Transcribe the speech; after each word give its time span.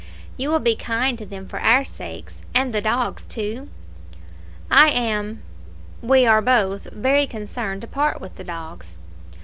"You 0.35 0.49
will 0.49 0.57
be 0.57 0.75
kind 0.75 1.15
to 1.19 1.27
them 1.27 1.47
for 1.47 1.59
our 1.59 1.83
sakes, 1.83 2.41
and 2.55 2.73
the 2.73 2.81
dogs, 2.81 3.27
too. 3.27 3.69
I 4.71 4.89
am 4.89 5.43
we 6.01 6.25
are 6.25 6.41
both 6.41 6.85
very 6.85 7.27
concerned 7.27 7.81
to 7.81 7.87
part 7.87 8.19
with 8.19 8.35
the 8.35 8.43
dogs." 8.43 8.97